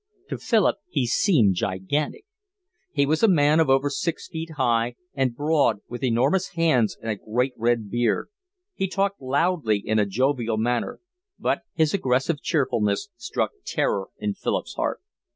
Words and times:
To 0.29 0.39
Philip 0.39 0.77
he 0.89 1.05
seemed 1.05 1.53
gigantic. 1.57 2.25
He 2.91 3.05
was 3.05 3.21
a 3.21 3.27
man 3.27 3.59
of 3.59 3.69
over 3.69 3.87
six 3.91 4.27
feet 4.27 4.53
high, 4.57 4.95
and 5.13 5.35
broad, 5.35 5.81
with 5.89 6.03
enormous 6.03 6.53
hands 6.53 6.97
and 6.99 7.11
a 7.11 7.15
great 7.17 7.53
red 7.55 7.91
beard; 7.91 8.29
he 8.73 8.87
talked 8.87 9.21
loudly 9.21 9.77
in 9.77 9.99
a 9.99 10.07
jovial 10.07 10.57
manner; 10.57 11.01
but 11.37 11.61
his 11.75 11.93
aggressive 11.93 12.41
cheerfulness 12.41 13.09
struck 13.15 13.51
terror 13.63 14.07
in 14.17 14.33
Philip's 14.33 14.73
heart. 14.73 15.01